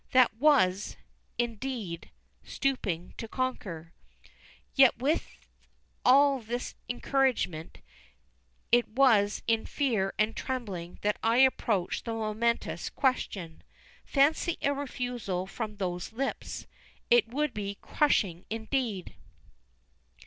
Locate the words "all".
6.03-6.39